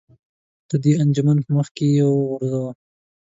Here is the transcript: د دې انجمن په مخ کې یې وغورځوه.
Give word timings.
د 0.69 0.71
دې 0.83 0.91
انجمن 1.03 1.37
په 1.45 1.49
مخ 1.57 1.67
کې 1.75 1.87
یې 1.95 2.05
وغورځوه. 2.09 2.69